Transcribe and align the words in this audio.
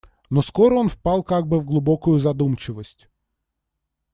Но 0.31 0.41
скоро 0.41 0.73
он 0.79 0.89
впал 0.89 1.21
как 1.21 1.47
бы 1.47 1.59
в 1.59 1.63
глубокую 1.63 2.19
задумчивость. 2.19 3.07